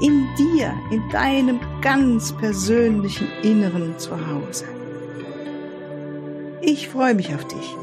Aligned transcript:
In 0.00 0.28
dir, 0.36 0.72
in 0.92 1.02
deinem 1.10 1.58
ganz 1.80 2.32
persönlichen 2.36 3.26
Inneren 3.42 3.98
zu 3.98 4.12
Hause. 4.28 4.64
Ich 6.62 6.86
freue 6.86 7.16
mich 7.16 7.34
auf 7.34 7.44
dich. 7.48 7.74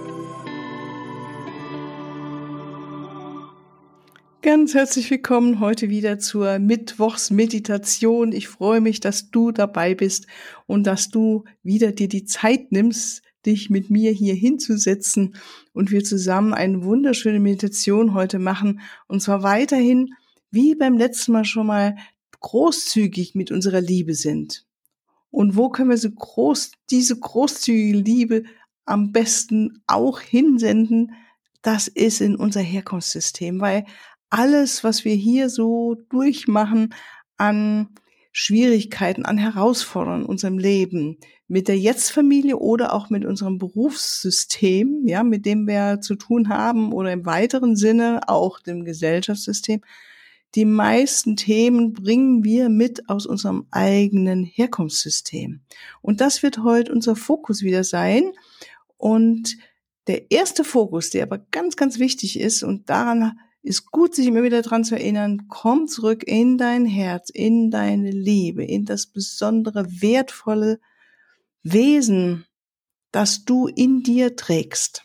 Ganz 4.42 4.74
herzlich 4.74 5.12
willkommen 5.12 5.60
heute 5.60 5.90
wieder 5.90 6.18
zur 6.18 6.58
Mittwochsmeditation. 6.58 8.32
Ich 8.32 8.48
freue 8.48 8.80
mich, 8.80 9.02
dass 9.02 9.30
du 9.30 9.52
dabei 9.52 9.94
bist 9.94 10.26
und 10.68 10.88
dass 10.88 11.10
du 11.10 11.44
wieder 11.64 11.92
dir 11.92 12.08
die 12.08 12.24
Zeit 12.24 12.72
nimmst, 12.72 13.24
dich 13.46 13.70
mit 13.70 13.90
mir 13.90 14.12
hier 14.12 14.36
hinzusetzen 14.36 15.36
und 15.74 15.92
wir 15.92 16.06
zusammen 16.06 16.54
eine 16.54 16.82
wunderschöne 16.86 17.42
Meditation 17.42 18.14
heute 18.14 18.40
machen. 18.40 18.80
Und 19.08 19.22
zwar 19.22 19.44
weiterhin, 19.44 20.12
wie 20.56 20.74
beim 20.74 20.98
letzten 20.98 21.34
Mal 21.34 21.46
schon 21.46 21.68
mal, 21.68 21.96
großzügig 22.40 23.36
mit 23.36 23.52
unserer 23.52 23.82
Liebe 23.82 24.14
sind. 24.14 24.66
Und 25.32 25.56
wo 25.56 25.70
können 25.70 25.90
wir 25.90 25.98
so 25.98 26.12
groß, 26.12 26.72
diese 26.90 27.20
großzügige 27.20 27.98
Liebe 27.98 28.44
am 28.86 29.12
besten 29.12 29.82
auch 29.88 30.20
hinsenden? 30.20 31.14
Das 31.62 31.88
ist 31.88 32.22
in 32.22 32.36
unser 32.36 32.62
Herkunftssystem, 32.62 33.60
weil 33.60 33.86
alles, 34.30 34.84
was 34.84 35.06
wir 35.06 35.16
hier 35.16 35.50
so 35.50 35.96
durchmachen 36.10 36.94
an 37.38 37.90
Schwierigkeiten, 38.32 39.26
an 39.26 39.38
Herausforderungen 39.38 40.24
in 40.24 40.28
unserem 40.28 40.58
Leben, 40.58 41.18
mit 41.48 41.68
der 41.68 41.78
Jetzt-Familie 41.78 42.58
oder 42.58 42.94
auch 42.94 43.10
mit 43.10 43.24
unserem 43.24 43.58
Berufssystem, 43.58 45.08
ja, 45.08 45.24
mit 45.24 45.46
dem 45.46 45.68
wir 45.68 46.02
zu 46.02 46.16
tun 46.16 46.50
haben 46.50 46.92
oder 46.92 47.12
im 47.12 47.26
weiteren 47.26 47.76
Sinne 47.76 48.22
auch 48.28 48.60
dem 48.60 48.84
Gesellschaftssystem. 48.84 49.82
Die 50.56 50.66
meisten 50.66 51.36
Themen 51.36 51.92
bringen 51.92 52.46
wir 52.46 52.70
mit 52.70 53.10
aus 53.10 53.26
unserem 53.26 53.68
eigenen 53.72 54.46
Herkunftssystem. 54.46 55.62
Und 56.02 56.22
das 56.22 56.44
wird 56.44 56.64
heute 56.64 56.94
unser 56.94 57.18
Fokus 57.18 57.62
wieder 57.62 57.84
sein. 57.84 58.32
Und 58.98 59.58
der 60.08 60.32
erste 60.32 60.64
Fokus, 60.64 61.10
der 61.10 61.24
aber 61.24 61.40
ganz, 61.40 61.76
ganz 61.76 62.00
wichtig 62.00 62.40
ist 62.40 62.64
und 62.64 62.90
daran 62.90 63.38
ist 63.64 63.92
gut, 63.92 64.16
sich 64.16 64.28
immer 64.28 64.44
wieder 64.44 64.62
dran 64.62 64.84
zu 64.84 64.96
erinnern, 64.96 65.48
komm 65.50 65.88
zurück 65.88 66.24
in 66.26 66.58
dein 66.58 66.86
Herz, 66.86 67.30
in 67.32 67.72
deine 67.72 68.12
Liebe, 68.12 68.64
in 68.64 68.86
das 68.86 69.08
besondere, 69.08 69.88
wertvolle 70.02 70.80
Wesen, 71.64 72.46
das 73.12 73.44
du 73.44 73.68
in 73.68 74.04
dir 74.04 74.36
trägst. 74.36 75.04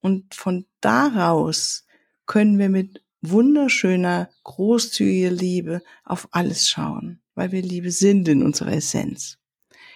Und 0.00 0.34
von 0.34 0.66
daraus 0.80 1.86
können 2.26 2.58
wir 2.58 2.68
mit 2.68 3.02
wunderschöner, 3.30 4.30
großzügiger 4.44 5.30
Liebe 5.30 5.82
auf 6.04 6.28
alles 6.32 6.68
schauen, 6.68 7.20
weil 7.34 7.52
wir 7.52 7.62
Liebe 7.62 7.90
sind 7.90 8.28
in 8.28 8.42
unserer 8.42 8.72
Essenz. 8.72 9.38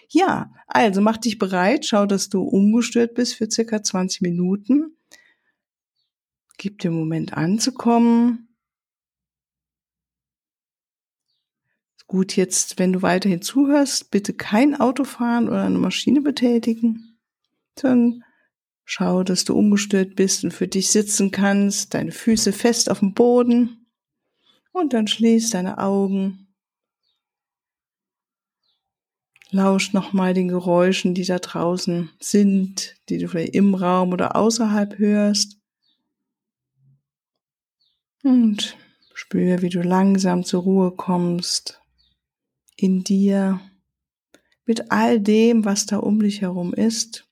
Ja, 0.09 0.53
also 0.67 1.01
mach 1.01 1.19
dich 1.19 1.39
bereit, 1.39 1.87
schau, 1.87 2.07
dass 2.07 2.29
du 2.29 2.43
ungestört 2.43 3.15
bist 3.15 3.35
für 3.35 3.51
circa 3.51 3.83
20 3.83 4.23
Minuten 4.23 4.97
Gib 6.61 6.79
dir 6.81 6.91
Moment 6.91 7.33
anzukommen. 7.33 8.55
Gut, 12.07 12.37
jetzt, 12.37 12.79
wenn 12.79 12.93
du 12.93 13.01
weiterhin 13.01 13.41
zuhörst, 13.41 14.11
bitte 14.11 14.35
kein 14.35 14.79
Auto 14.79 15.05
fahren 15.05 15.49
oder 15.49 15.63
eine 15.63 15.79
Maschine 15.79 16.21
betätigen, 16.21 17.19
sondern 17.79 18.25
schau, 18.91 19.23
dass 19.23 19.45
du 19.45 19.55
ungestört 19.55 20.17
bist 20.17 20.43
und 20.43 20.51
für 20.51 20.67
dich 20.67 20.91
sitzen 20.91 21.31
kannst, 21.31 21.95
deine 21.95 22.11
Füße 22.11 22.53
fest 22.53 22.91
auf 22.91 22.99
dem 22.99 23.15
Boden 23.15 23.87
und 24.73 24.93
dann 24.93 25.07
schließ 25.07 25.51
deine 25.51 25.79
Augen. 25.79 26.49
Lausch 29.53 29.93
nochmal 29.93 30.35
den 30.35 30.49
Geräuschen, 30.49 31.15
die 31.15 31.25
da 31.25 31.39
draußen 31.39 32.11
sind, 32.19 32.97
die 33.09 33.19
du 33.19 33.29
vielleicht 33.29 33.55
im 33.55 33.77
Raum 33.77 34.13
oder 34.13 34.35
außerhalb 34.35 34.99
hörst. 34.99 35.61
Und 38.25 38.77
spüre, 39.15 39.63
wie 39.63 39.69
du 39.69 39.83
langsam 39.83 40.43
zur 40.43 40.63
Ruhe 40.63 40.91
kommst 40.91 41.81
in 42.75 43.05
dir 43.05 43.61
mit 44.67 44.91
all 44.91 45.21
dem, 45.21 45.65
was 45.65 45.87
da 45.87 45.99
um 45.99 46.21
dich 46.21 46.41
herum 46.41 46.75
ist, 46.75 47.30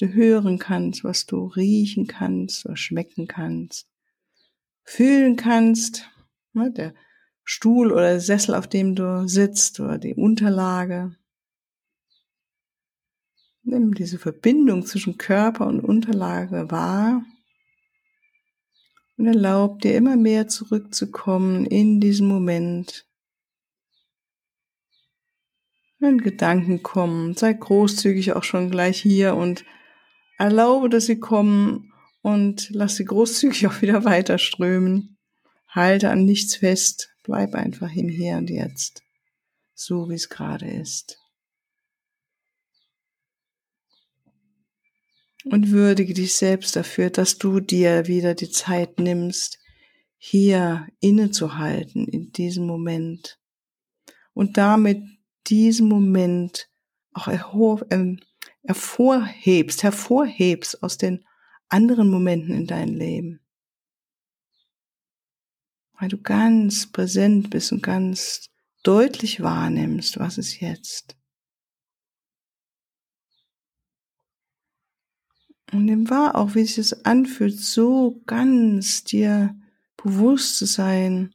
du 0.00 0.12
hören 0.12 0.58
kannst, 0.58 1.04
was 1.04 1.26
du 1.26 1.46
riechen 1.46 2.06
kannst, 2.06 2.66
was 2.66 2.80
schmecken 2.80 3.28
kannst, 3.28 3.86
fühlen 4.82 5.36
kannst, 5.36 6.08
ne, 6.52 6.72
der 6.72 6.94
Stuhl 7.44 7.92
oder 7.92 8.10
der 8.10 8.20
Sessel, 8.20 8.54
auf 8.54 8.66
dem 8.66 8.94
du 8.94 9.28
sitzt 9.28 9.80
oder 9.80 9.98
die 9.98 10.14
Unterlage. 10.14 11.16
Nimm 13.62 13.92
diese 13.94 14.18
Verbindung 14.18 14.86
zwischen 14.86 15.18
Körper 15.18 15.66
und 15.66 15.80
Unterlage 15.80 16.70
wahr 16.70 17.22
und 19.18 19.26
erlaub 19.26 19.80
dir 19.80 19.94
immer 19.96 20.16
mehr 20.16 20.48
zurückzukommen 20.48 21.66
in 21.66 22.00
diesen 22.00 22.26
Moment. 22.26 23.06
Wenn 25.98 26.16
Gedanken 26.16 26.82
kommen, 26.82 27.34
sei 27.34 27.52
großzügig 27.52 28.32
auch 28.32 28.44
schon 28.44 28.70
gleich 28.70 28.98
hier 28.98 29.36
und 29.36 29.66
erlaube, 30.40 30.88
dass 30.88 31.06
sie 31.06 31.20
kommen 31.20 31.92
und 32.22 32.70
lass 32.70 32.96
sie 32.96 33.04
großzügig 33.04 33.66
auch 33.68 33.82
wieder 33.82 34.04
weiter 34.04 34.38
strömen. 34.38 35.18
Halte 35.68 36.10
an 36.10 36.24
nichts 36.24 36.56
fest, 36.56 37.10
bleib 37.22 37.54
einfach 37.54 37.94
im 37.94 38.08
Hier 38.08 38.36
und 38.36 38.50
Jetzt, 38.50 39.02
so 39.74 40.08
wie 40.08 40.14
es 40.14 40.28
gerade 40.28 40.68
ist. 40.68 41.20
und 45.44 45.70
würdige 45.70 46.14
dich 46.14 46.34
selbst 46.34 46.76
dafür, 46.76 47.10
dass 47.10 47.38
du 47.38 47.60
dir 47.60 48.06
wieder 48.06 48.34
die 48.34 48.50
Zeit 48.50 48.98
nimmst, 48.98 49.58
hier 50.18 50.86
innezuhalten 51.00 52.06
in 52.06 52.32
diesem 52.32 52.66
Moment 52.66 53.38
und 54.34 54.58
damit 54.58 55.02
diesen 55.46 55.88
Moment 55.88 56.68
auch 57.12 57.28
ähm, 57.90 58.20
hervorhebst, 58.64 59.82
hervorhebst 59.82 60.82
aus 60.82 60.98
den 60.98 61.24
anderen 61.68 62.10
Momenten 62.10 62.54
in 62.54 62.66
deinem 62.66 62.94
Leben. 62.94 63.40
Weil 65.98 66.08
du 66.08 66.20
ganz 66.20 66.90
präsent 66.90 67.50
bist 67.50 67.72
und 67.72 67.82
ganz 67.82 68.50
deutlich 68.82 69.42
wahrnimmst, 69.42 70.18
was 70.18 70.38
ist 70.38 70.60
jetzt. 70.60 71.16
Und 75.72 75.84
nimm 75.84 76.10
wahr 76.10 76.34
auch, 76.34 76.54
wie 76.54 76.64
sich 76.64 76.76
das 76.76 77.04
anfühlt, 77.04 77.58
so 77.58 78.20
ganz 78.26 79.04
dir 79.04 79.56
bewusst 79.96 80.56
zu 80.56 80.66
sein, 80.66 81.32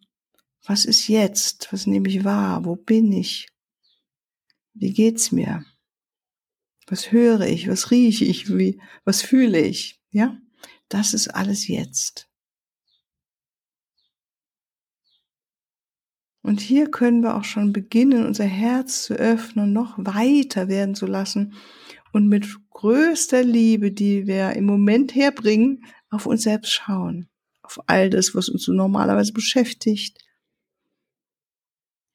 was 0.66 0.86
ist 0.86 1.08
jetzt, 1.08 1.72
was 1.72 1.88
nehme 1.88 2.10
ich 2.10 2.24
wahr, 2.24 2.66
wo 2.66 2.76
bin 2.76 3.12
ich, 3.14 3.48
wie 4.74 4.92
geht's 4.92 5.32
mir, 5.32 5.64
was 6.88 7.12
höre 7.12 7.42
ich, 7.42 7.68
was 7.68 7.92
rieche 7.92 8.26
ich, 8.26 8.56
wie, 8.56 8.80
was 9.04 9.22
fühle 9.22 9.60
ich, 9.60 10.02
ja, 10.12 10.38
das 10.90 11.14
ist 11.14 11.30
alles 11.30 11.68
jetzt. 11.68 12.30
Und 16.42 16.62
hier 16.62 16.92
können 16.92 17.22
wir 17.22 17.36
auch 17.36 17.44
schon 17.44 17.74
beginnen, 17.74 18.24
unser 18.24 18.46
Herz 18.46 19.02
zu 19.02 19.16
öffnen, 19.16 19.74
noch 19.74 19.98
weiter 19.98 20.68
werden 20.68 20.94
zu 20.94 21.08
lassen 21.08 21.56
und 22.14 22.28
mit 22.28 22.46
größter 22.70 23.44
Liebe, 23.44 23.92
die 23.92 24.28
wir 24.28 24.52
im 24.52 24.66
Moment 24.66 25.16
herbringen, 25.16 25.86
auf 26.12 26.28
uns 26.28 26.44
selbst 26.44 26.72
schauen. 26.72 27.30
Auf 27.64 27.80
all 27.88 28.12
das, 28.12 28.36
was 28.36 28.48
uns 28.48 28.64
so 28.64 28.74
normalerweise 28.74 29.34
beschäftigt. 29.34 30.24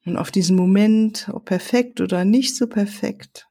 Und 0.05 0.17
auf 0.17 0.31
diesen 0.31 0.55
Moment, 0.55 1.29
ob 1.33 1.47
perfekt 1.47 2.01
oder 2.01 2.25
nicht 2.25 2.57
so 2.57 2.69
perfekt. 2.69 3.50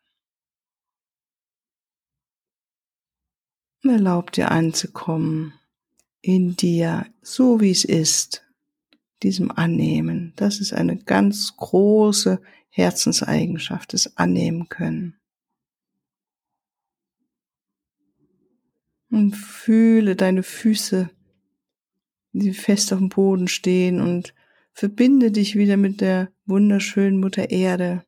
Und 3.83 3.89
erlaub 3.91 4.31
dir 4.31 4.51
anzukommen 4.51 5.53
in 6.21 6.55
dir, 6.55 7.05
so 7.21 7.61
wie 7.61 7.71
es 7.71 7.85
ist, 7.85 8.45
diesem 9.23 9.51
Annehmen. 9.51 10.33
Das 10.35 10.59
ist 10.59 10.73
eine 10.73 10.97
ganz 10.97 11.55
große 11.55 12.41
Herzenseigenschaft, 12.69 13.93
das 13.93 14.17
Annehmen 14.17 14.69
können. 14.69 15.15
Und 19.09 19.35
fühle 19.35 20.15
deine 20.15 20.43
Füße, 20.43 21.09
die 22.33 22.53
fest 22.53 22.93
auf 22.93 22.99
dem 22.99 23.09
Boden 23.09 23.47
stehen 23.47 24.01
und 24.01 24.33
verbinde 24.71 25.31
dich 25.31 25.55
wieder 25.55 25.77
mit 25.77 25.99
der 25.99 26.31
wunderschönen 26.45 27.19
Mutter 27.19 27.49
Erde 27.49 28.05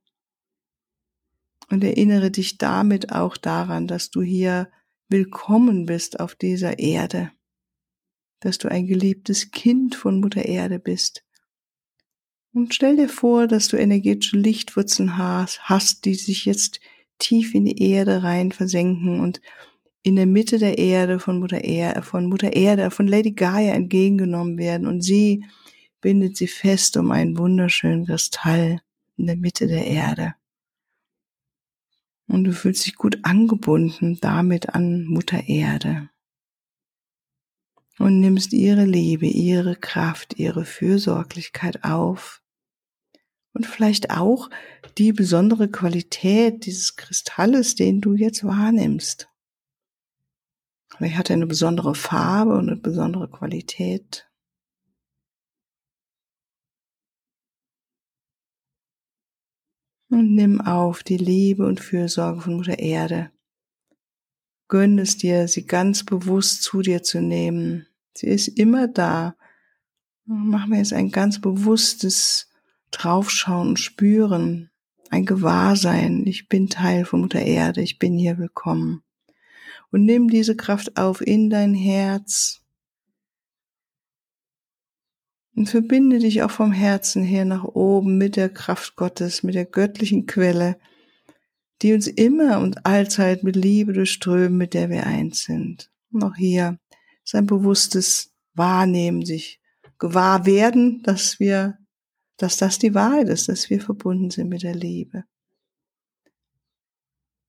und 1.70 1.84
erinnere 1.84 2.30
dich 2.30 2.58
damit 2.58 3.12
auch 3.12 3.36
daran, 3.36 3.88
dass 3.88 4.12
du 4.12 4.22
hier 4.22 4.70
willkommen 5.12 5.86
bist 5.86 6.22
auf 6.22 6.36
dieser 6.36 6.80
Erde, 6.80 7.32
dass 8.40 8.58
du 8.58 8.70
ein 8.70 8.88
geliebtes 8.88 9.52
Kind 9.52 9.94
von 9.94 10.22
Mutter 10.22 10.46
Erde 10.46 10.80
bist. 10.80 11.24
Und 12.54 12.74
stell 12.74 12.96
dir 12.96 13.10
vor, 13.10 13.48
dass 13.48 13.68
du 13.68 13.78
energetische 13.78 14.38
Lichtwurzeln 14.38 15.18
hast, 15.18 16.06
die 16.06 16.16
sich 16.16 16.46
jetzt 16.46 16.80
tief 17.20 17.54
in 17.54 17.66
die 17.66 17.82
Erde 17.92 18.24
rein 18.24 18.52
versenken 18.52 19.20
und 19.20 19.42
in 20.02 20.16
der 20.16 20.26
Mitte 20.26 20.58
der 20.58 20.78
Erde 20.78 21.20
von 21.20 21.40
Mutter 21.40 21.64
Erde, 21.64 22.02
von 22.02 22.26
Mutter 22.26 22.54
Erde, 22.54 22.90
von 22.90 23.08
Lady 23.08 23.32
Gaia 23.32 23.74
entgegengenommen 23.74 24.58
werden 24.58 24.88
und 24.88 25.02
sie 25.02 25.46
bindet 26.00 26.38
sie 26.38 26.48
fest 26.48 26.98
um 26.98 27.12
einen 27.12 27.38
wunderschönen 27.38 28.06
Kristall 28.06 28.82
in 29.18 29.28
der 29.28 29.38
Mitte 29.38 29.68
der 29.68 29.86
Erde. 29.86 30.36
Und 32.32 32.46
du 32.46 32.54
fühlst 32.54 32.86
dich 32.86 32.96
gut 32.96 33.20
angebunden 33.24 34.18
damit 34.22 34.70
an 34.70 35.04
Mutter 35.04 35.50
Erde. 35.50 36.10
Und 38.00 38.22
nimmst 38.22 38.54
ihre 38.54 38.86
Liebe, 38.86 39.28
ihre 39.28 39.76
Kraft, 39.76 40.40
ihre 40.40 40.64
Fürsorglichkeit 40.64 41.84
auf. 41.84 42.42
Und 43.52 43.66
vielleicht 43.66 44.12
auch 44.12 44.50
die 44.98 45.12
besondere 45.12 45.68
Qualität 45.68 46.66
dieses 46.66 46.96
Kristalles, 46.96 47.76
den 47.76 48.00
du 48.00 48.16
jetzt 48.16 48.46
wahrnimmst. 48.46 49.28
Vielleicht 50.96 51.18
hat 51.18 51.30
er 51.30 51.36
eine 51.36 51.48
besondere 51.48 51.96
Farbe 51.96 52.54
und 52.54 52.70
eine 52.70 52.78
besondere 52.78 53.30
Qualität. 53.30 54.31
Und 60.12 60.36
nimm 60.36 60.62
auf 60.62 61.02
die 61.02 61.18
Liebe 61.18 61.66
und 61.66 61.80
Fürsorge 61.80 62.42
von 62.42 62.58
Mutter 62.58 62.78
Erde. 62.78 63.32
Gönn 64.68 65.00
es 65.00 65.18
dir, 65.18 65.48
sie 65.48 65.66
ganz 65.66 66.06
bewusst 66.06 66.62
zu 66.62 66.82
dir 66.82 67.02
zu 67.02 67.20
nehmen. 67.20 67.88
Sie 68.14 68.28
ist 68.28 68.48
immer 68.48 68.88
da. 68.88 69.36
Mach 70.26 70.68
mir 70.68 70.78
jetzt 70.78 70.94
ein 70.94 71.10
ganz 71.10 71.42
bewusstes 71.42 72.52
Draufschauen 72.92 73.70
und 73.70 73.80
Spüren, 73.80 74.70
ein 75.10 75.26
Gewahrsein. 75.26 76.28
Ich 76.28 76.48
bin 76.48 76.70
Teil 76.70 77.06
von 77.06 77.22
Mutter 77.22 77.42
Erde, 77.42 77.82
ich 77.82 77.98
bin 77.98 78.16
hier 78.18 78.38
willkommen 78.38 79.02
und 79.92 80.06
nimm 80.06 80.30
diese 80.30 80.56
Kraft 80.56 80.98
auf 80.98 81.22
in 81.22 81.50
dein 81.50 81.74
Herz 81.74 82.61
und 85.56 85.70
verbinde 85.70 86.20
dich 86.20 86.44
auch 86.44 86.52
vom 86.52 86.72
Herzen 86.72 87.24
her 87.24 87.46
nach 87.46 87.64
oben 87.64 88.18
mit 88.18 88.36
der 88.36 88.50
Kraft 88.50 88.96
Gottes, 88.96 89.44
mit 89.44 89.56
der 89.56 89.66
göttlichen 89.66 90.26
Quelle, 90.26 90.78
die 91.82 91.94
uns 91.94 92.08
immer 92.08 92.60
und 92.60 92.86
allzeit 92.86 93.44
mit 93.44 93.56
Liebe 93.56 93.94
durchströmen, 93.94 94.58
mit 94.58 94.74
der 94.74 94.90
wir 94.90 95.06
eins 95.06 95.44
sind. 95.44 95.92
Und 96.12 96.24
auch 96.24 96.36
hier 96.36 96.80
ist 97.24 97.36
ein 97.36 97.48
bewusstes 97.48 98.32
Wahrnehmen, 98.54 99.26
sich 99.26 99.60
gewahr 100.00 100.46
werden, 100.46 101.02
dass 101.04 101.40
wir, 101.40 101.78
dass 102.38 102.58
das 102.58 102.80
die 102.80 102.94
Wahrheit 102.94 103.30
ist, 103.30 103.50
dass 103.50 103.70
wir 103.70 103.82
verbunden 103.82 104.30
sind 104.30 104.50
mit 104.50 104.64
der 104.64 104.76
Liebe. 104.76 105.24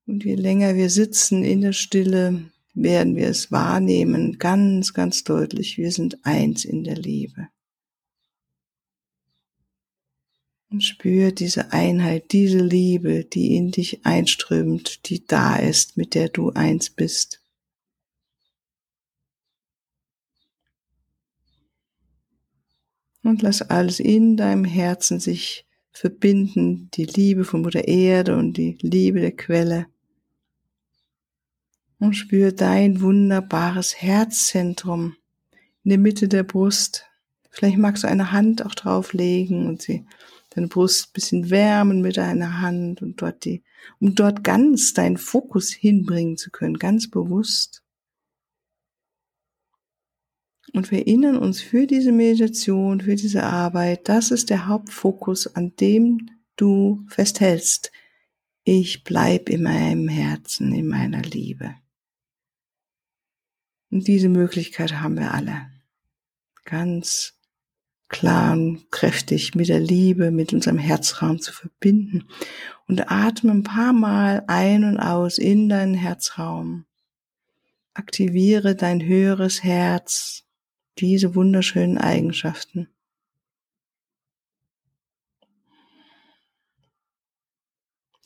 Und 0.06 0.24
je 0.24 0.34
länger 0.34 0.74
wir 0.74 0.90
sitzen 0.90 1.44
in 1.44 1.60
der 1.60 1.72
Stille, 1.72 2.50
werden 2.74 3.16
wir 3.16 3.28
es 3.28 3.52
wahrnehmen, 3.52 4.38
ganz, 4.38 4.94
ganz 4.94 5.24
deutlich, 5.24 5.76
wir 5.76 5.92
sind 5.92 6.24
eins 6.24 6.64
in 6.64 6.84
der 6.84 6.96
Liebe. 6.96 7.48
Und 10.72 10.82
spür 10.82 11.32
diese 11.32 11.70
Einheit, 11.74 12.32
diese 12.32 12.58
Liebe, 12.58 13.26
die 13.26 13.56
in 13.56 13.72
dich 13.72 14.06
einströmt, 14.06 15.06
die 15.10 15.26
da 15.26 15.56
ist, 15.56 15.98
mit 15.98 16.14
der 16.14 16.30
du 16.30 16.48
eins 16.48 16.88
bist. 16.88 17.42
Und 23.22 23.42
lass 23.42 23.60
alles 23.60 24.00
in 24.00 24.38
deinem 24.38 24.64
Herzen 24.64 25.20
sich 25.20 25.66
verbinden, 25.90 26.88
die 26.94 27.04
Liebe 27.04 27.44
von 27.44 27.60
Mutter 27.60 27.86
Erde 27.86 28.38
und 28.38 28.54
die 28.54 28.78
Liebe 28.80 29.20
der 29.20 29.36
Quelle 29.36 29.88
und 31.98 32.14
spür 32.14 32.50
dein 32.50 33.02
wunderbares 33.02 34.00
Herzzentrum 34.00 35.16
in 35.84 35.90
der 35.90 35.98
Mitte 35.98 36.28
der 36.28 36.44
Brust. 36.44 37.04
Vielleicht 37.50 37.76
magst 37.76 38.04
du 38.04 38.08
eine 38.08 38.32
Hand 38.32 38.64
auch 38.64 38.74
drauflegen 38.74 39.66
und 39.66 39.82
sie 39.82 40.06
deine 40.54 40.68
Brust 40.68 41.08
ein 41.08 41.12
bisschen 41.12 41.50
wärmen 41.50 42.00
mit 42.00 42.16
deiner 42.16 42.60
Hand 42.60 43.02
und 43.02 43.20
dort 43.20 43.44
die, 43.44 43.62
um 44.00 44.14
dort 44.14 44.44
ganz 44.44 44.94
deinen 44.94 45.16
Fokus 45.16 45.70
hinbringen 45.72 46.36
zu 46.36 46.50
können, 46.50 46.78
ganz 46.78 47.10
bewusst. 47.10 47.82
Und 50.72 50.90
wir 50.90 51.00
erinnern 51.00 51.36
uns 51.36 51.60
für 51.60 51.86
diese 51.86 52.12
Meditation, 52.12 53.00
für 53.00 53.16
diese 53.16 53.42
Arbeit, 53.42 54.08
das 54.08 54.30
ist 54.30 54.48
der 54.48 54.66
Hauptfokus, 54.66 55.54
an 55.54 55.76
dem 55.76 56.30
du 56.56 57.04
festhältst. 57.08 57.92
Ich 58.64 59.04
bleib 59.04 59.48
in 59.48 59.64
meinem 59.64 60.08
Herzen, 60.08 60.72
in 60.72 60.86
meiner 60.86 61.20
Liebe. 61.22 61.74
Und 63.90 64.08
diese 64.08 64.30
Möglichkeit 64.30 65.00
haben 65.00 65.18
wir 65.18 65.34
alle. 65.34 65.70
Ganz 66.64 67.38
klar 68.12 68.52
und 68.52 68.92
kräftig 68.92 69.56
mit 69.56 69.68
der 69.68 69.80
Liebe, 69.80 70.30
mit 70.30 70.52
unserem 70.52 70.78
Herzraum 70.78 71.40
zu 71.40 71.52
verbinden. 71.52 72.28
Und 72.86 73.10
atme 73.10 73.50
ein 73.50 73.64
paar 73.64 73.92
Mal 73.92 74.44
ein 74.46 74.84
und 74.84 75.00
aus 75.00 75.38
in 75.38 75.68
deinen 75.68 75.94
Herzraum. 75.94 76.84
Aktiviere 77.94 78.76
dein 78.76 79.04
höheres 79.04 79.64
Herz, 79.64 80.44
diese 80.98 81.34
wunderschönen 81.34 81.98
Eigenschaften. 81.98 82.88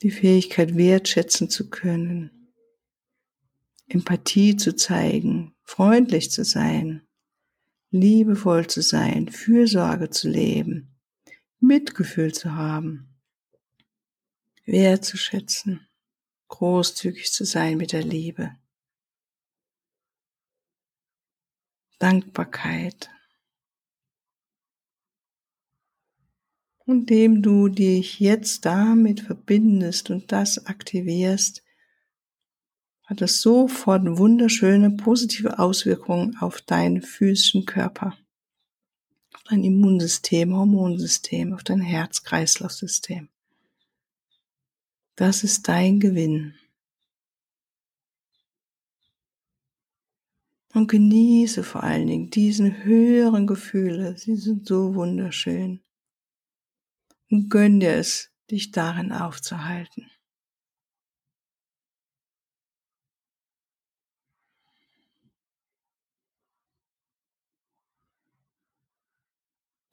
Die 0.02 0.10
Fähigkeit 0.10 0.76
wertschätzen 0.76 1.48
zu 1.48 1.70
können, 1.70 2.52
Empathie 3.88 4.56
zu 4.56 4.76
zeigen, 4.76 5.54
freundlich 5.62 6.30
zu 6.30 6.44
sein, 6.44 7.05
liebevoll 7.90 8.66
zu 8.66 8.82
sein, 8.82 9.28
Fürsorge 9.28 10.10
zu 10.10 10.28
leben, 10.28 10.96
Mitgefühl 11.60 12.32
zu 12.32 12.54
haben, 12.54 13.16
wertzuschätzen, 14.64 15.86
großzügig 16.48 17.32
zu 17.32 17.44
sein 17.44 17.76
mit 17.78 17.92
der 17.92 18.02
Liebe, 18.02 18.56
Dankbarkeit. 21.98 23.10
Und 26.84 27.10
dem 27.10 27.42
du 27.42 27.68
dich 27.68 28.20
jetzt 28.20 28.64
damit 28.64 29.20
verbindest 29.20 30.10
und 30.10 30.30
das 30.30 30.66
aktivierst, 30.66 31.65
hat 33.06 33.22
es 33.22 33.40
sofort 33.40 34.02
wunderschöne 34.18 34.90
positive 34.90 35.58
Auswirkungen 35.60 36.36
auf 36.38 36.60
deinen 36.60 37.02
physischen 37.02 37.64
Körper, 37.64 38.18
auf 39.32 39.42
dein 39.44 39.62
Immunsystem, 39.62 40.52
Hormonsystem, 40.52 41.54
auf 41.54 41.62
dein 41.62 41.80
Herz-Kreislauf-System. 41.80 43.28
Das 45.14 45.44
ist 45.44 45.68
dein 45.68 46.00
Gewinn. 46.00 46.54
Und 50.74 50.88
genieße 50.88 51.62
vor 51.62 51.84
allen 51.84 52.06
Dingen 52.06 52.28
diesen 52.28 52.84
höheren 52.84 53.46
Gefühle. 53.46 54.18
Sie 54.18 54.36
sind 54.36 54.66
so 54.66 54.94
wunderschön. 54.94 55.80
Und 57.30 57.48
gönn 57.48 57.80
dir 57.80 57.94
es, 57.94 58.30
dich 58.50 58.72
darin 58.72 59.10
aufzuhalten. 59.10 60.10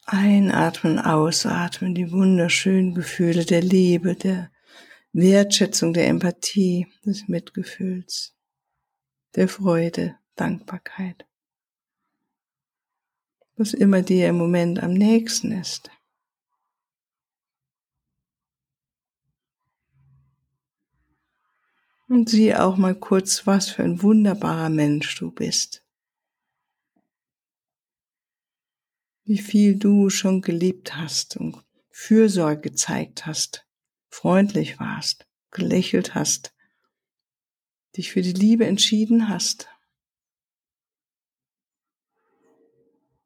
Einatmen, 0.06 1.00
ausatmen, 1.00 1.96
die 1.96 2.12
wunderschönen 2.12 2.94
Gefühle 2.94 3.46
der 3.46 3.62
Liebe, 3.62 4.16
der 4.16 4.52
Wertschätzung, 5.14 5.94
der 5.94 6.08
Empathie, 6.08 6.88
des 7.06 7.28
Mitgefühls, 7.28 8.36
der 9.36 9.48
Freude, 9.48 10.18
Dankbarkeit. 10.36 11.26
was 13.56 13.74
immer 13.74 14.02
dir 14.02 14.30
im 14.30 14.38
Moment 14.38 14.82
am 14.82 14.94
nächsten 14.94 15.52
ist. 15.52 15.92
Und 22.08 22.30
sieh 22.30 22.54
auch 22.56 22.78
mal 22.78 22.96
kurz, 22.96 23.48
was 23.48 23.70
für 23.70 23.84
ein 23.84 24.02
wunderbarer 24.02 24.70
Mensch 24.70 25.18
du 25.18 25.32
bist. 25.32 25.83
Wie 29.26 29.38
viel 29.38 29.78
du 29.80 30.10
schon 30.10 30.42
geliebt 30.42 30.98
hast 30.98 31.38
und 31.38 31.64
Fürsorge 31.92 32.60
gezeigt 32.60 33.26
hast, 33.26 33.66
freundlich 34.10 34.80
warst, 34.80 35.26
gelächelt 35.52 36.14
hast, 36.14 36.54
dich 37.96 38.12
für 38.12 38.22
die 38.22 38.34
Liebe 38.34 38.66
entschieden 38.66 39.30
hast, 39.30 39.70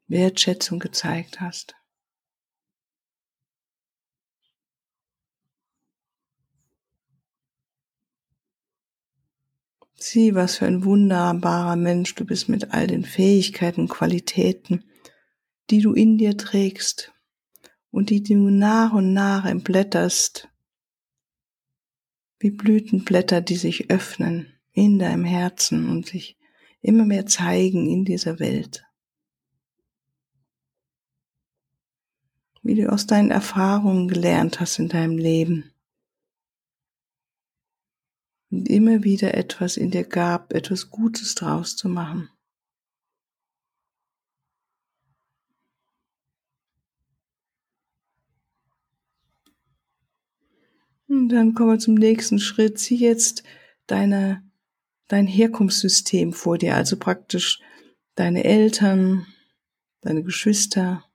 Wertschätzung 0.07 0.77
gezeigt 0.77 1.41
hast. 1.41 1.75
Sieh, 9.95 10.35
was 10.35 10.57
für 10.57 10.67
ein 10.67 10.85
wunderbarer 10.85 11.75
Mensch 11.75 12.13
du 12.13 12.23
bist 12.23 12.49
mit 12.49 12.71
all 12.71 12.85
den 12.85 13.03
Fähigkeiten 13.03 13.87
Qualitäten, 13.87 14.83
die 15.69 15.81
du 15.81 15.93
in 15.93 16.17
dir 16.17 16.37
trägst 16.37 17.13
und 17.91 18.09
die 18.09 18.23
du 18.23 18.49
nach 18.49 18.93
und 18.93 19.13
nach 19.13 19.45
entblätterst, 19.45 20.49
wie 22.39 22.51
Blütenblätter, 22.51 23.41
die 23.41 23.55
sich 23.55 23.89
öffnen 23.89 24.53
in 24.71 24.99
deinem 24.99 25.23
Herzen 25.23 25.89
und 25.89 26.05
sich 26.05 26.37
immer 26.81 27.05
mehr 27.05 27.25
zeigen 27.25 27.89
in 27.89 28.05
dieser 28.05 28.39
Welt. 28.39 28.85
Wie 32.61 32.75
du 32.75 32.91
aus 32.91 33.07
deinen 33.07 33.31
Erfahrungen 33.31 34.07
gelernt 34.07 34.59
hast 34.59 34.77
in 34.77 34.89
deinem 34.89 35.17
Leben 35.17 35.71
und 38.51 38.69
immer 38.69 39.03
wieder 39.03 39.33
etwas 39.33 39.77
in 39.77 39.91
dir 39.91 40.03
gab, 40.03 40.53
etwas 40.53 40.89
Gutes 40.89 41.35
draus 41.35 41.75
zu 41.75 41.89
machen. 41.89 42.29
Und 51.07 51.29
dann 51.29 51.53
kommen 51.53 51.71
wir 51.71 51.79
zum 51.79 51.95
nächsten 51.95 52.39
Schritt. 52.39 52.79
Sieh 52.79 52.97
jetzt 52.97 53.43
deine, 53.87 54.43
dein 55.07 55.27
Herkunftssystem 55.27 56.33
vor 56.33 56.57
dir, 56.57 56.75
also 56.75 56.97
praktisch 56.97 57.59
deine 58.15 58.43
Eltern, 58.43 59.25
deine 60.01 60.23
Geschwister, 60.23 61.05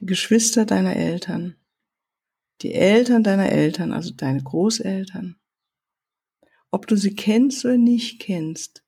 die 0.00 0.06
Geschwister 0.06 0.64
deiner 0.64 0.96
Eltern, 0.96 1.56
die 2.62 2.72
Eltern 2.72 3.22
deiner 3.22 3.50
Eltern, 3.50 3.92
also 3.92 4.12
deine 4.14 4.42
Großeltern, 4.42 5.36
ob 6.70 6.86
du 6.86 6.96
sie 6.96 7.14
kennst 7.14 7.64
oder 7.64 7.76
nicht 7.76 8.20
kennst. 8.20 8.82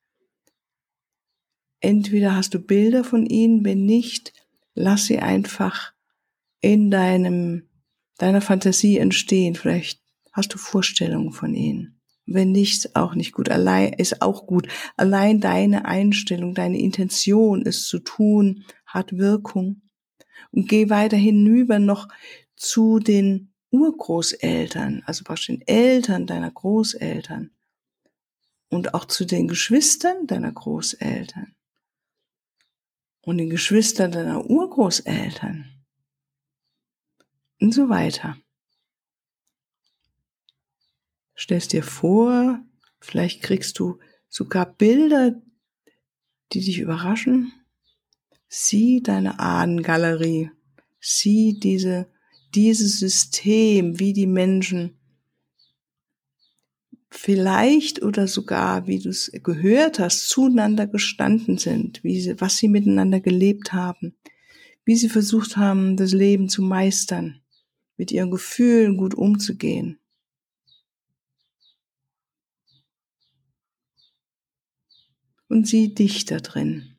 Entweder 1.81 2.35
hast 2.35 2.53
du 2.53 2.59
Bilder 2.59 3.03
von 3.03 3.25
ihnen, 3.25 3.63
wenn 3.63 3.85
nicht, 3.85 4.33
lass 4.73 5.05
sie 5.05 5.19
einfach 5.19 5.93
in 6.59 6.91
deinem, 6.91 7.69
deiner 8.17 8.41
Fantasie 8.41 8.97
entstehen. 8.97 9.55
Vielleicht 9.55 10.01
hast 10.39 10.53
du 10.53 10.57
Vorstellungen 10.57 11.31
von 11.31 11.53
ihnen. 11.53 11.99
Wenn 12.25 12.51
nicht, 12.51 12.95
auch 12.95 13.13
nicht 13.13 13.33
gut. 13.33 13.49
Allein 13.49 13.93
ist 13.93 14.21
auch 14.21 14.47
gut. 14.47 14.67
Allein 14.97 15.41
deine 15.41 15.85
Einstellung, 15.85 16.53
deine 16.53 16.79
Intention, 16.79 17.65
es 17.65 17.87
zu 17.87 17.99
tun, 17.99 18.65
hat 18.85 19.17
Wirkung. 19.17 19.81
Und 20.51 20.69
geh 20.69 20.89
weiter 20.89 21.17
hinüber 21.17 21.79
noch 21.79 22.07
zu 22.55 22.99
den 22.99 23.53
Urgroßeltern, 23.71 25.03
also 25.05 25.23
praktisch 25.23 25.47
den 25.47 25.61
Eltern 25.67 26.25
deiner 26.25 26.49
Großeltern 26.49 27.51
und 28.69 28.93
auch 28.93 29.05
zu 29.05 29.25
den 29.25 29.47
Geschwistern 29.47 30.25
deiner 30.25 30.51
Großeltern 30.51 31.55
und 33.21 33.37
den 33.37 33.49
Geschwistern 33.49 34.11
deiner 34.11 34.49
Urgroßeltern 34.49 35.65
und 37.59 37.73
so 37.73 37.89
weiter. 37.89 38.37
Stellst 41.39 41.71
dir 41.71 41.83
vor, 41.83 42.59
vielleicht 42.99 43.41
kriegst 43.41 43.79
du 43.79 43.97
sogar 44.27 44.65
Bilder, 44.65 45.41
die 46.51 46.59
dich 46.59 46.79
überraschen. 46.79 47.53
Sieh 48.49 49.01
deine 49.01 49.39
Ahnengalerie, 49.39 50.51
sieh 50.99 51.57
diese, 51.57 52.07
dieses 52.53 52.99
System, 52.99 53.99
wie 53.99 54.11
die 54.11 54.27
Menschen 54.27 54.97
vielleicht 57.09 58.03
oder 58.03 58.27
sogar, 58.27 58.85
wie 58.87 58.99
du 58.99 59.07
es 59.07 59.31
gehört 59.41 59.97
hast, 59.99 60.27
zueinander 60.27 60.87
gestanden 60.87 61.57
sind, 61.57 62.03
wie 62.03 62.19
sie, 62.19 62.41
was 62.41 62.57
sie 62.57 62.67
miteinander 62.67 63.21
gelebt 63.21 63.71
haben, 63.71 64.13
wie 64.83 64.95
sie 64.95 65.09
versucht 65.09 65.55
haben, 65.55 65.95
das 65.95 66.11
Leben 66.11 66.49
zu 66.49 66.61
meistern, 66.61 67.39
mit 67.95 68.11
ihren 68.11 68.29
Gefühlen 68.29 68.97
gut 68.97 69.15
umzugehen. 69.15 69.99
Und 75.49 75.67
sieh 75.67 75.93
dich 75.93 76.25
da 76.25 76.37
drin. 76.37 76.95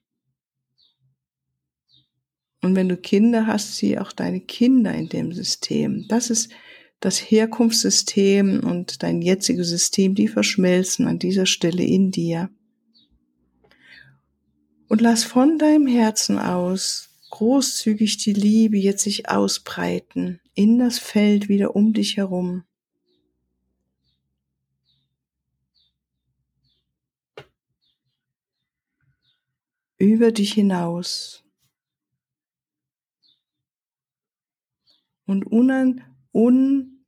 Und 2.63 2.77
wenn 2.77 2.89
du 2.89 2.97
Kinder 2.97 3.47
hast, 3.47 3.77
sieh 3.77 3.99
auch 3.99 4.13
deine 4.13 4.41
Kinder 4.41 4.93
in 4.95 5.09
dem 5.09 5.33
System. 5.33 6.07
Das 6.09 6.29
ist 6.29 6.51
das 7.01 7.19
Herkunftssystem 7.19 8.61
und 8.61 9.03
dein 9.03 9.23
jetziges 9.23 9.71
System, 9.71 10.15
die 10.15 10.29
verschmelzen 10.29 11.07
an 11.07 11.19
dieser 11.19 11.47
Stelle 11.47 11.83
in 11.83 12.11
dir. 12.11 12.51
Und 14.89 15.01
lass 15.01 15.25
von 15.25 15.59
deinem 15.59 15.87
Herzen 15.87 16.39
aus 16.39 17.09
großzügig 17.31 18.19
die 18.19 18.33
Liebe 18.33 18.77
jetzt 18.77 19.05
sich 19.05 19.29
ausbreiten 19.29 20.41
in 20.55 20.79
das 20.79 20.99
Feld 20.99 21.49
wieder 21.49 21.75
um 21.75 21.93
dich 21.93 22.17
herum. 22.17 22.65
Über 30.01 30.33
dich 30.33 30.55
hinaus. 30.55 31.45
Und 35.27 35.47
unan, 35.47 36.03
un, 36.33 37.05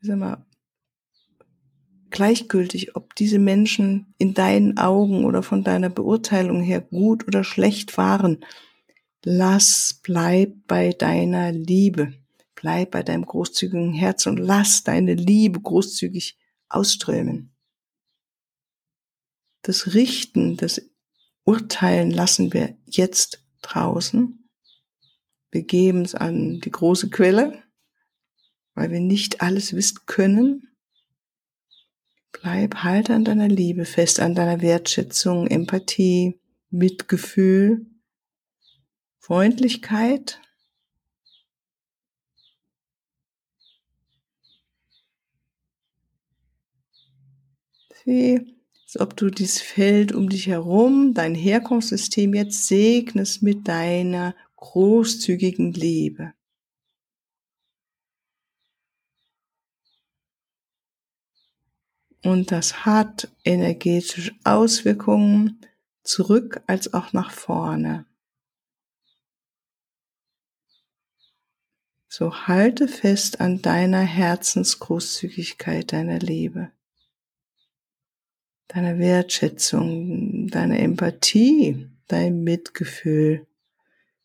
sag 0.00 0.18
mal, 0.18 0.44
gleichgültig, 2.10 2.96
ob 2.96 3.14
diese 3.14 3.38
Menschen 3.38 4.12
in 4.18 4.34
deinen 4.34 4.76
Augen 4.76 5.24
oder 5.24 5.44
von 5.44 5.62
deiner 5.62 5.88
Beurteilung 5.88 6.62
her 6.62 6.80
gut 6.80 7.28
oder 7.28 7.44
schlecht 7.44 7.96
waren. 7.96 8.44
Lass, 9.24 10.00
bleib 10.02 10.66
bei 10.66 10.90
deiner 10.90 11.52
Liebe. 11.52 12.12
Bleib 12.56 12.90
bei 12.90 13.04
deinem 13.04 13.24
großzügigen 13.24 13.92
Herz 13.92 14.26
und 14.26 14.38
lass 14.38 14.82
deine 14.82 15.14
Liebe 15.14 15.60
großzügig 15.60 16.36
ausströmen. 16.68 17.54
Das 19.62 19.94
Richten, 19.94 20.56
das 20.56 20.89
Urteilen 21.44 22.10
lassen 22.10 22.52
wir 22.52 22.76
jetzt 22.86 23.44
draußen. 23.62 24.48
Wir 25.50 25.62
geben 25.62 26.02
es 26.02 26.14
an 26.14 26.60
die 26.60 26.70
große 26.70 27.10
Quelle 27.10 27.62
weil 28.80 28.90
wir 28.90 29.00
nicht 29.00 29.42
alles 29.42 29.74
wissen 29.74 29.98
können. 30.06 30.68
Bleib, 32.32 32.76
halte 32.76 33.14
an 33.14 33.24
deiner 33.24 33.48
Liebe 33.48 33.84
fest, 33.84 34.20
an 34.20 34.34
deiner 34.34 34.62
Wertschätzung, 34.62 35.46
Empathie, 35.48 36.40
Mitgefühl, 36.70 37.86
Freundlichkeit. 39.18 40.40
Sieh, 48.02 48.59
als 48.90 49.00
ob 49.00 49.16
du 49.16 49.30
dieses 49.30 49.60
Feld 49.60 50.10
um 50.10 50.28
dich 50.28 50.48
herum, 50.48 51.14
dein 51.14 51.36
Herkunftssystem 51.36 52.34
jetzt 52.34 52.66
segnest 52.66 53.40
mit 53.40 53.68
deiner 53.68 54.34
großzügigen 54.56 55.72
Liebe. 55.72 56.32
Und 62.24 62.50
das 62.50 62.84
hat 62.84 63.30
energetische 63.44 64.34
Auswirkungen 64.42 65.64
zurück 66.02 66.60
als 66.66 66.92
auch 66.92 67.12
nach 67.12 67.30
vorne. 67.30 68.06
So 72.08 72.48
halte 72.48 72.88
fest 72.88 73.40
an 73.40 73.62
deiner 73.62 74.00
Herzensgroßzügigkeit, 74.00 75.92
deiner 75.92 76.18
Liebe, 76.18 76.72
deiner 78.72 78.98
Wertschätzung, 78.98 80.46
deiner 80.46 80.78
Empathie, 80.78 81.88
dein 82.06 82.44
Mitgefühl, 82.44 83.46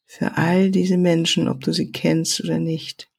für 0.06 0.38
all 0.38 0.70
diese 0.70 0.98
Menschen, 0.98 1.48
ob 1.48 1.62
du 1.62 1.74
sie 1.74 1.92
kennst 1.92 2.44
oder 2.44 2.60
nicht. 2.60 3.10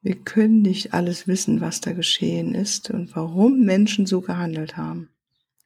Wir 0.00 0.16
können 0.16 0.62
nicht 0.62 0.92
alles 0.92 1.28
wissen, 1.28 1.60
was 1.60 1.80
da 1.80 1.92
geschehen 1.92 2.56
ist 2.56 2.90
und 2.90 3.14
warum 3.14 3.60
Menschen 3.60 4.04
so 4.04 4.20
gehandelt 4.20 4.76
haben, 4.76 5.08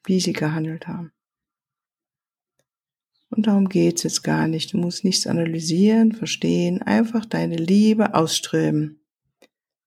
wie 0.05 0.21
sie 0.21 0.35
gehandelt 0.35 0.87
haben. 0.87 1.13
Und 3.31 3.47
darum 3.47 3.71
geht's 3.71 4.03
jetzt 4.03 4.23
gar 4.23 4.47
nicht. 4.47 4.75
Du 4.75 4.79
musst 4.79 5.03
nichts 5.03 5.27
analysieren, 5.27 6.13
verstehen, 6.13 6.83
einfach 6.83 7.25
deine 7.25 7.57
Liebe 7.57 8.15
ausströmen, 8.15 9.01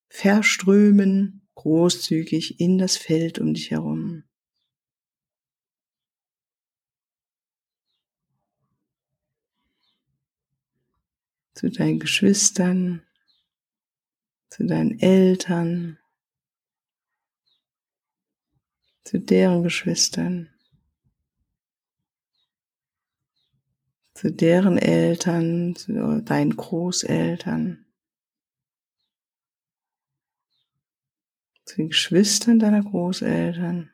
verströmen, 0.09 1.47
großzügig 1.55 2.59
in 2.59 2.77
das 2.77 2.97
Feld 2.97 3.39
um 3.39 3.53
dich 3.53 3.71
herum. 3.71 4.23
Zu 11.53 11.69
deinen 11.69 11.99
Geschwistern, 11.99 13.03
zu 14.49 14.65
deinen 14.65 14.97
Eltern, 14.99 15.99
zu 19.03 19.19
deren 19.19 19.63
Geschwistern, 19.63 20.49
zu 24.13 24.31
deren 24.31 24.77
Eltern, 24.77 25.75
zu 25.75 26.21
deinen 26.21 26.55
Großeltern, 26.55 27.85
zu 31.69 31.75
den 31.75 31.89
Geschwistern 31.89 32.57
deiner 32.57 32.83
Großeltern. 32.83 33.91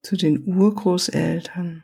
zu 0.00 0.16
den 0.16 0.46
Urgroßeltern. 0.46 1.82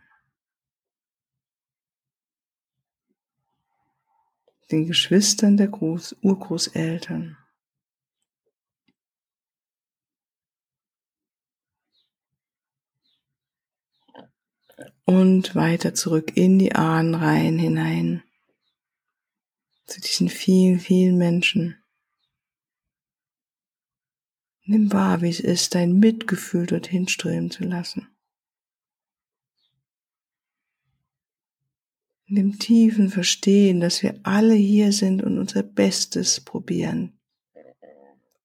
den 4.70 4.86
Geschwistern 4.86 5.56
der 5.56 5.66
Groß 5.66 6.14
Urgroßeltern. 6.22 7.36
Und 15.04 15.56
weiter 15.56 15.94
zurück 15.94 16.36
in 16.36 16.60
die 16.60 16.76
Ahnenreihen 16.76 17.58
hinein. 17.58 18.22
Zu 19.90 20.00
diesen 20.00 20.28
vielen, 20.28 20.80
vielen 20.80 21.18
Menschen. 21.18 21.76
Nimm 24.64 24.92
wahr, 24.92 25.20
wie 25.20 25.28
es 25.28 25.40
ist, 25.40 25.74
dein 25.74 25.98
Mitgefühl 25.98 26.66
dorthin 26.66 27.08
strömen 27.08 27.50
zu 27.50 27.64
lassen. 27.64 28.08
in 32.30 32.36
dem 32.36 32.58
tiefen 32.60 33.10
Verstehen, 33.10 33.80
dass 33.80 34.04
wir 34.04 34.20
alle 34.22 34.54
hier 34.54 34.92
sind 34.92 35.20
und 35.24 35.36
unser 35.36 35.64
Bestes 35.64 36.40
probieren, 36.40 37.18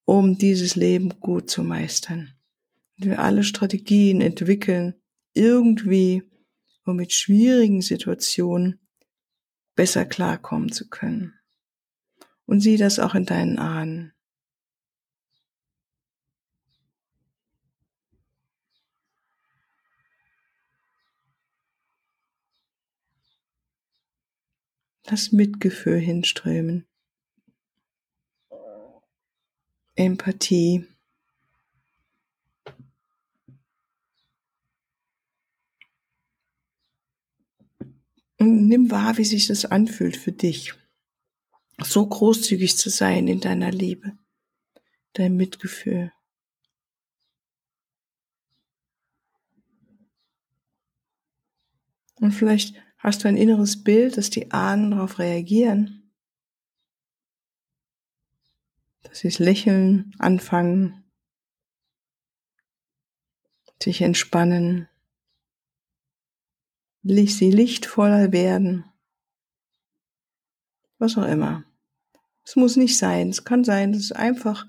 um 0.04 0.36
dieses 0.36 0.74
Leben 0.74 1.20
gut 1.20 1.48
zu 1.48 1.62
meistern. 1.62 2.32
Und 2.98 3.06
wir 3.06 3.20
alle 3.20 3.44
Strategien 3.44 4.20
entwickeln, 4.20 4.94
irgendwie, 5.34 6.24
um 6.84 6.96
mit 6.96 7.12
schwierigen 7.12 7.80
Situationen 7.80 8.80
besser 9.76 10.04
klarkommen 10.04 10.72
zu 10.72 10.88
können. 10.88 11.38
Und 12.46 12.60
sieh 12.60 12.76
das 12.76 12.98
auch 12.98 13.14
in 13.14 13.26
deinen 13.26 13.58
Ahnen. 13.58 14.12
das 25.06 25.32
Mitgefühl 25.32 25.98
hinströmen. 25.98 26.86
Empathie. 29.94 30.86
Nimm 38.38 38.90
wahr, 38.90 39.16
wie 39.18 39.24
sich 39.24 39.46
das 39.46 39.64
anfühlt 39.64 40.16
für 40.16 40.32
dich, 40.32 40.74
so 41.82 42.06
großzügig 42.06 42.76
zu 42.76 42.90
sein 42.90 43.28
in 43.28 43.40
deiner 43.40 43.70
Liebe, 43.70 44.18
dein 45.12 45.36
Mitgefühl. 45.36 46.12
Und 52.18 52.32
vielleicht 52.32 52.74
Hast 53.06 53.22
du 53.22 53.28
ein 53.28 53.36
inneres 53.36 53.84
Bild, 53.84 54.16
dass 54.16 54.30
die 54.30 54.50
Ahnen 54.50 54.90
darauf 54.90 55.20
reagieren? 55.20 56.10
Dass 59.04 59.20
sie 59.20 59.28
es 59.28 59.38
lächeln, 59.38 60.12
anfangen, 60.18 61.04
sich 63.80 64.00
entspannen, 64.00 64.88
sie 67.08 67.50
lichtvoller 67.50 68.32
werden, 68.32 68.84
was 70.98 71.16
auch 71.16 71.26
immer. 71.26 71.64
Es 72.44 72.56
muss 72.56 72.76
nicht 72.76 72.96
sein. 72.96 73.28
Es 73.30 73.44
kann 73.44 73.64
sein, 73.64 73.92
dass 73.92 74.02
es 74.02 74.12
einfach 74.12 74.66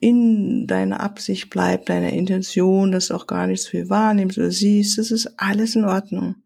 in 0.00 0.66
deiner 0.66 1.00
Absicht 1.00 1.50
bleibt, 1.50 1.88
deiner 1.88 2.12
Intention, 2.12 2.92
dass 2.92 3.08
du 3.08 3.14
auch 3.14 3.26
gar 3.26 3.46
nichts 3.46 3.68
viel 3.68 3.88
wahrnimmst 3.88 4.38
oder 4.38 4.50
siehst, 4.50 4.98
das 4.98 5.10
ist 5.10 5.38
alles 5.38 5.76
in 5.76 5.84
Ordnung. 5.84 6.36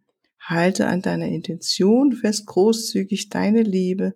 Halte 0.40 0.86
an 0.86 1.02
deiner 1.02 1.26
Intention 1.26 2.12
fest, 2.12 2.46
großzügig 2.46 3.30
deine 3.30 3.62
Liebe 3.62 4.14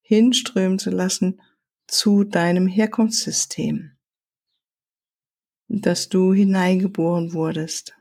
hinströmen 0.00 0.78
zu 0.78 0.90
lassen 0.90 1.40
zu 1.86 2.24
deinem 2.24 2.66
Herkunftssystem, 2.66 3.92
dass 5.68 6.08
du 6.08 6.32
hineingeboren 6.32 7.32
wurdest. 7.32 7.94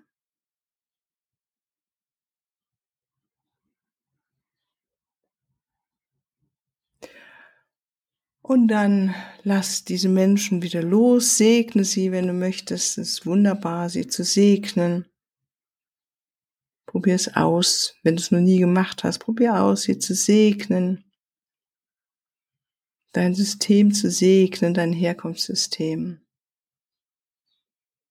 Und 8.52 8.68
dann 8.68 9.16
lass 9.44 9.86
diese 9.86 10.10
Menschen 10.10 10.62
wieder 10.62 10.84
los, 10.84 11.38
segne 11.38 11.86
sie, 11.86 12.12
wenn 12.12 12.28
du 12.28 12.34
möchtest. 12.34 12.98
Es 12.98 13.12
ist 13.12 13.26
wunderbar, 13.26 13.88
sie 13.88 14.08
zu 14.08 14.26
segnen. 14.26 15.06
Probier 16.86 17.16
es 17.16 17.34
aus, 17.34 17.96
wenn 18.04 18.18
du 18.18 18.22
es 18.22 18.30
noch 18.30 18.42
nie 18.42 18.60
gemacht 18.60 19.06
hast. 19.06 19.20
Probier 19.20 19.62
aus, 19.64 19.84
sie 19.84 20.00
zu 20.00 20.14
segnen. 20.14 21.06
Dein 23.14 23.36
System 23.36 23.94
zu 23.94 24.12
segnen, 24.12 24.74
dein 24.74 24.92
Herkunftssystem. 24.92 26.20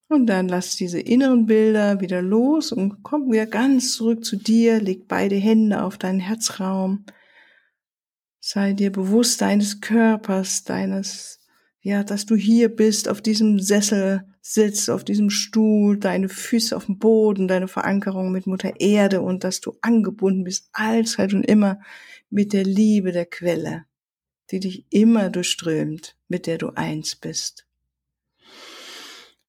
Und 0.09 0.27
dann 0.27 0.49
lass 0.49 0.75
diese 0.75 1.01
inneren 1.01 1.45
Bilder 1.45 2.01
wieder 2.01 2.23
los 2.23 2.73
und 2.73 3.03
komm 3.03 3.31
wieder 3.31 3.45
ganz 3.45 3.93
zurück 3.93 4.25
zu 4.25 4.37
dir. 4.37 4.81
Leg 4.81 5.07
beide 5.07 5.37
Hände 5.37 5.83
auf 5.83 5.99
deinen 5.99 6.21
Herzraum. 6.21 7.05
Sei 8.41 8.73
dir 8.73 8.91
bewusst 8.91 9.43
deines 9.43 9.83
Körpers, 9.83 10.65
deines, 10.65 11.41
ja, 11.83 12.03
dass 12.03 12.25
du 12.25 12.37
hier 12.37 12.75
bist, 12.75 13.09
auf 13.09 13.21
diesem 13.21 13.61
Sessel 13.61 14.25
sitzt, 14.41 14.89
auf 14.89 15.05
diesem 15.05 15.29
Stuhl, 15.29 15.99
deine 15.99 16.31
Füße 16.31 16.75
auf 16.75 16.87
dem 16.87 16.99
Boden, 16.99 17.49
deine 17.49 17.69
Verankerung 17.69 18.33
mit 18.33 18.47
Mutter 18.47 18.81
Erde 18.81 19.21
und 19.21 19.45
dass 19.45 19.61
du 19.61 19.77
angebunden 19.83 20.45
bist, 20.45 20.71
allzeit 20.73 21.35
und 21.35 21.45
immer 21.45 21.81
mit 22.31 22.55
der 22.55 22.65
Liebe 22.65 23.13
der 23.13 23.27
Quelle, 23.27 23.85
die 24.51 24.61
dich 24.61 24.87
immer 24.91 25.29
durchströmt, 25.29 26.17
mit 26.29 26.47
der 26.47 26.57
du 26.57 26.71
eins 26.71 27.17
bist. 27.17 27.67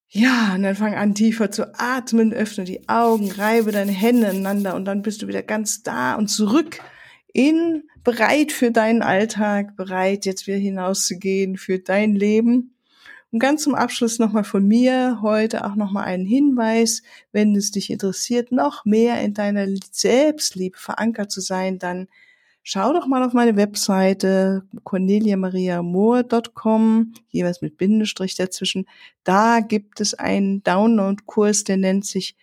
Ja, 0.10 0.56
und 0.56 0.64
dann 0.64 0.76
fang 0.76 0.94
an 0.96 1.16
tiefer 1.16 1.52
zu 1.52 1.74
atmen, 1.80 2.34
öffne 2.34 2.66
die 2.66 2.90
Augen, 2.90 3.32
reibe 3.32 3.72
deine 3.72 3.94
Hände 3.94 4.28
aneinander 4.28 4.76
und 4.76 4.84
dann 4.84 5.04
bist 5.04 5.22
du 5.22 5.28
wieder 5.30 5.42
ganz 5.42 5.84
da 5.84 6.16
und 6.16 6.28
zurück 6.28 6.80
in, 7.32 7.84
bereit 8.04 8.52
für 8.52 8.72
deinen 8.72 9.02
Alltag, 9.02 9.76
bereit 9.76 10.26
jetzt 10.26 10.48
wieder 10.48 10.58
hinauszugehen 10.58 11.58
für 11.58 11.80
dein 11.80 12.16
Leben. 12.16 12.76
Und 13.32 13.40
ganz 13.40 13.64
zum 13.64 13.76
Abschluss 13.76 14.20
nochmal 14.20 14.44
von 14.44 14.68
mir 14.68 15.20
heute 15.22 15.64
auch 15.66 15.76
nochmal 15.76 16.04
einen 16.06 16.26
Hinweis, 16.26 17.02
wenn 17.32 17.56
es 17.56 17.72
dich 17.72 17.90
interessiert, 17.90 18.52
noch 18.52 18.84
mehr 18.84 19.22
in 19.22 19.34
deiner 19.34 19.68
Selbstliebe 19.92 20.78
verankert 20.78 21.32
zu 21.32 21.40
sein, 21.40 21.80
dann 21.80 22.10
schau 22.62 22.92
doch 22.92 23.08
mal 23.08 23.24
auf 23.24 23.32
meine 23.34 23.56
Webseite 23.56 24.64
corneliamariamoor.com, 24.84 27.14
jeweils 27.30 27.62
mit 27.62 27.78
Bindestrich 27.78 28.36
dazwischen. 28.36 28.86
Da 29.24 29.62
gibt 29.62 30.02
es 30.02 30.14
einen 30.14 30.62
Download-Kurs, 30.64 31.64
der 31.64 31.78
nennt 31.78 32.06
sich 32.06 32.36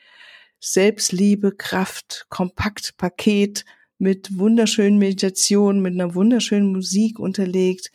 Selbstliebe, 0.58 1.52
Kraft, 1.52 2.24
Kompaktpaket 2.30 3.66
mit 3.98 4.38
wunderschönen 4.38 4.98
Meditationen, 4.98 5.82
mit 5.82 5.94
einer 5.94 6.14
wunderschönen 6.14 6.72
Musik 6.72 7.18
unterlegt. 7.18 7.90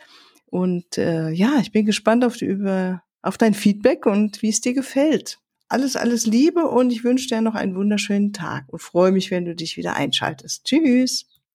Und 0.46 0.98
äh, 0.98 1.32
ja, 1.32 1.60
ich 1.62 1.72
bin 1.72 1.86
gespannt 1.86 2.24
auf 2.24 2.38
die 2.38 2.46
über 2.46 3.04
auf 3.22 3.38
dein 3.38 3.54
Feedback 3.54 4.06
und 4.06 4.42
wie 4.42 4.50
es 4.50 4.62
dir 4.62 4.74
gefällt. 4.74 5.40
Alles, 5.70 5.96
alles 5.96 6.28
Liebe 6.28 6.68
und 6.68 6.92
ich 6.92 7.04
wünsche 7.04 7.30
dir 7.30 7.42
noch 7.42 7.56
einen 7.56 7.76
wunderschönen 7.76 8.34
Tag 8.34 8.66
und 8.68 8.82
freue 8.82 9.12
mich, 9.12 9.32
wenn 9.32 9.46
du 9.46 9.56
dich 9.56 9.78
wieder 9.78 9.96
einschaltest. 9.96 10.66
Tschüss. 10.66 11.26